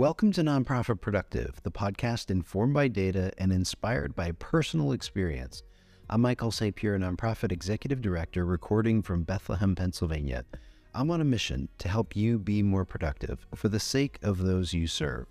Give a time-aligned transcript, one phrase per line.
[0.00, 5.62] Welcome to Nonprofit Productive, the podcast informed by data and inspired by personal experience.
[6.08, 6.74] I'm Michael St.
[6.74, 10.46] Pierre, Nonprofit Executive Director, recording from Bethlehem, Pennsylvania.
[10.94, 14.72] I'm on a mission to help you be more productive for the sake of those
[14.72, 15.26] you serve.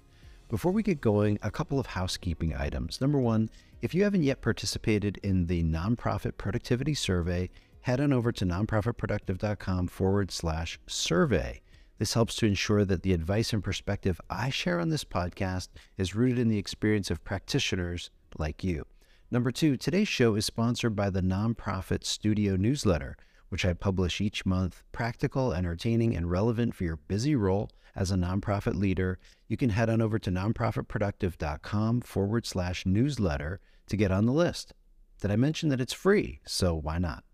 [0.49, 3.01] Before we get going, a couple of housekeeping items.
[3.01, 3.49] Number one,
[3.81, 7.49] if you haven't yet participated in the Nonprofit Productivity Survey,
[7.81, 11.59] head on over to nonprofitproductive.com forward slash survey.
[11.99, 16.15] This helps to ensure that the advice and perspective I share on this podcast is
[16.15, 18.85] rooted in the experience of practitioners like you.
[19.29, 23.17] Number two, today's show is sponsored by the Nonprofit Studio newsletter,
[23.49, 28.15] which I publish each month, practical, entertaining, and relevant for your busy role as a
[28.15, 29.19] nonprofit leader.
[29.49, 34.73] You can head on over to nonprofitproductive.com forward slash newsletter to get on the list.
[35.21, 36.39] Did I mention that it's free?
[36.45, 37.25] So why not?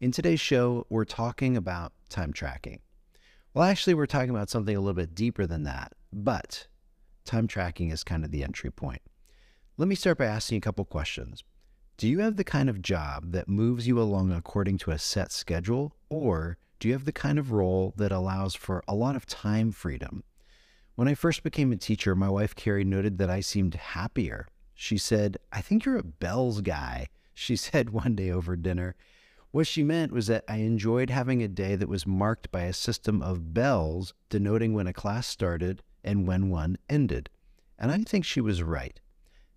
[0.00, 2.80] In today's show, we're talking about time tracking.
[3.52, 6.68] Well, actually, we're talking about something a little bit deeper than that, but
[7.24, 9.02] time tracking is kind of the entry point.
[9.76, 11.42] Let me start by asking a couple questions.
[11.96, 15.32] Do you have the kind of job that moves you along according to a set
[15.32, 19.26] schedule, or do you have the kind of role that allows for a lot of
[19.26, 20.22] time freedom?
[20.94, 24.46] When I first became a teacher, my wife Carrie noted that I seemed happier.
[24.74, 28.94] She said, I think you're a bells guy, she said one day over dinner.
[29.52, 32.72] What she meant was that I enjoyed having a day that was marked by a
[32.72, 37.30] system of bells denoting when a class started and when one ended.
[37.76, 39.00] And I think she was right.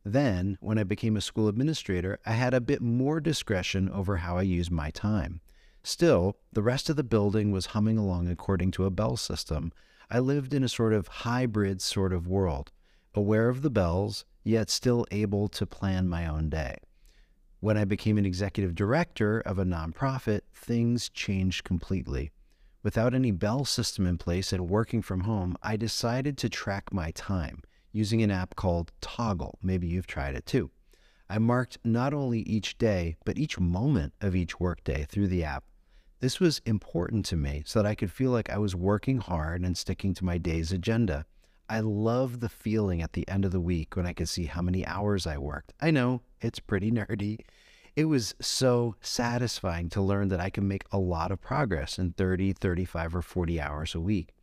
[0.04, 4.38] Then, when I became a school administrator, I had a bit more discretion over how
[4.38, 5.42] I used my time.
[5.84, 9.72] Still, the rest of the building was humming along according to a bell system.
[10.10, 12.72] I lived in a sort of hybrid sort of world,
[13.14, 16.78] aware of the bells, yet still able to plan my own day.
[17.64, 22.34] When I became an executive director of a nonprofit, things changed completely.
[22.84, 27.12] Without any bell system in place and working from home, I decided to track my
[27.12, 27.62] time
[27.94, 29.54] using an app called Toggl.
[29.64, 30.72] Maybe you've tried it too.
[31.30, 35.64] I marked not only each day, but each moment of each workday through the app.
[36.20, 39.62] This was important to me so that I could feel like I was working hard
[39.62, 41.26] and sticking to my day's agenda.
[41.74, 44.62] I love the feeling at the end of the week when I could see how
[44.62, 45.74] many hours I worked.
[45.82, 47.40] I know it's pretty nerdy.
[47.96, 52.14] It was so satisfying to learn that I can make a lot of progress in
[52.14, 54.36] 30, 35, or 40 hours a week.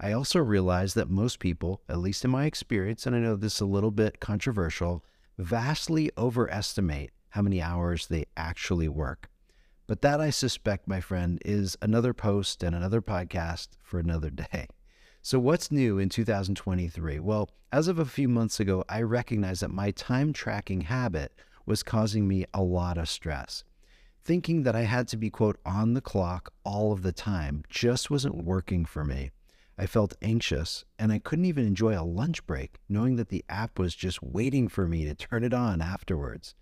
[0.00, 3.56] I also realized that most people, at least in my experience, and I know this
[3.56, 5.04] is a little bit controversial,
[5.36, 9.28] vastly overestimate how many hours they actually work.
[9.86, 14.66] But that, I suspect, my friend, is another post and another podcast for another day.
[15.22, 17.18] So, what's new in 2023?
[17.20, 21.34] Well, as of a few months ago, I recognized that my time tracking habit
[21.66, 23.62] was causing me a lot of stress.
[24.24, 28.10] Thinking that I had to be, quote, on the clock all of the time just
[28.10, 29.30] wasn't working for me.
[29.76, 33.78] I felt anxious and I couldn't even enjoy a lunch break, knowing that the app
[33.78, 36.54] was just waiting for me to turn it on afterwards.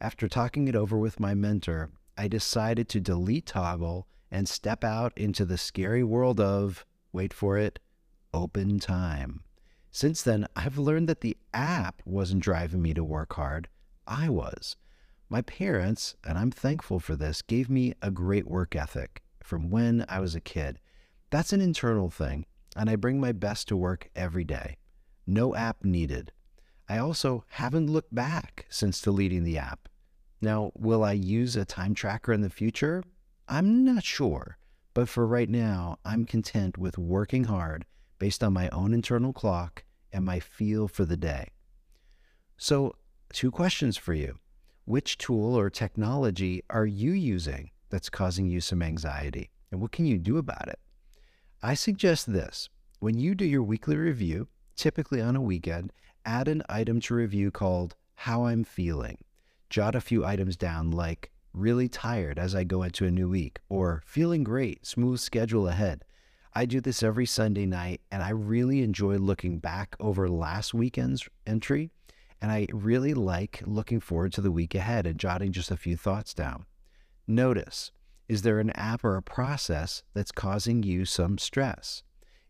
[0.00, 5.12] After talking it over with my mentor, I decided to delete Toggl and step out
[5.16, 7.80] into the scary world of, wait for it,
[8.34, 9.44] open time.
[9.92, 13.68] Since then, I've learned that the app wasn't driving me to work hard,
[14.08, 14.74] I was.
[15.30, 20.04] My parents, and I'm thankful for this, gave me a great work ethic from when
[20.08, 20.80] I was a kid.
[21.30, 22.44] That's an internal thing,
[22.76, 24.78] and I bring my best to work every day.
[25.28, 26.32] No app needed.
[26.88, 29.88] I also haven't looked back since deleting the app.
[30.42, 33.04] Now, will I use a time tracker in the future?
[33.48, 34.58] I'm not sure,
[34.92, 37.86] but for right now, I'm content with working hard
[38.18, 41.48] based on my own internal clock and my feel for the day.
[42.56, 42.94] So,
[43.32, 44.38] two questions for you.
[44.84, 49.50] Which tool or technology are you using that's causing you some anxiety?
[49.70, 50.78] And what can you do about it?
[51.62, 52.68] I suggest this
[53.00, 55.92] when you do your weekly review, typically on a weekend,
[56.24, 59.18] add an item to review called How I'm Feeling.
[59.68, 63.60] Jot a few items down like really tired as I go into a new week,
[63.68, 66.04] or feeling great, smooth schedule ahead.
[66.56, 71.28] I do this every Sunday night, and I really enjoy looking back over last weekend's
[71.44, 71.90] entry.
[72.40, 75.96] And I really like looking forward to the week ahead and jotting just a few
[75.96, 76.66] thoughts down.
[77.26, 77.90] Notice
[78.28, 82.04] is there an app or a process that's causing you some stress?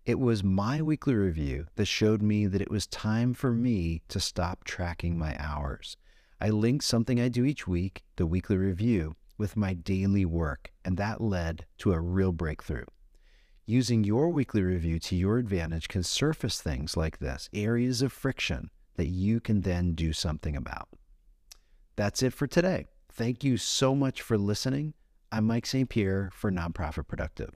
[0.05, 4.21] It was my weekly review that showed me that it was time for me to
[4.21, 5.97] stop tracking my hours.
[6.41, 10.99] I linked something I do each week, the weekly review, with my daily work, and
[10.99, 12.85] that led to a real breakthrough.
[13.67, 18.71] Using your weekly review to your advantage can surface things like this areas of friction
[18.97, 20.91] that you can then do something about.
[21.97, 22.89] That's it for today.
[23.11, 24.93] Thank you so much for listening.
[25.33, 25.89] I'm Mike St.
[25.89, 27.55] Pierre for Nonprofit Productive.